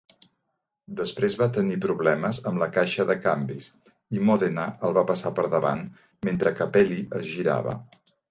[1.01, 3.67] Després va tenir problemes amb la caixa de canvis
[4.19, 5.85] i Modena el va passar per davant
[6.29, 7.77] mentre Capelli es girava.